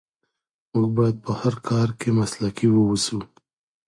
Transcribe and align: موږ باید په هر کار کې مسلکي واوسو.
موږ 0.77 0.89
باید 0.97 1.17
په 1.25 1.31
هر 1.41 1.53
کار 1.69 1.89
کې 1.99 2.09
مسلکي 2.19 2.67
واوسو. 2.71 3.19